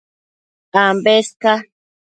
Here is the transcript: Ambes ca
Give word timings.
Ambes 0.83 1.27
ca 1.41 1.53